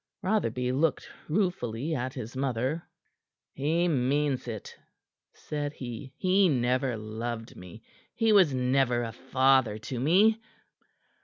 Rotherby 0.23 0.71
looked 0.71 1.11
ruefully 1.29 1.93
at 1.93 2.15
his 2.15 2.35
mother. 2.35 2.89
"He 3.53 3.87
means 3.87 4.47
it,"' 4.47 4.75
said 5.31 5.73
he. 5.73 6.11
"He 6.17 6.49
never 6.49 6.97
loved 6.97 7.55
me. 7.55 7.83
He 8.15 8.33
was 8.33 8.51
never 8.51 9.03
a 9.03 9.11
father 9.11 9.77
to 9.77 9.99
me." 9.99 10.41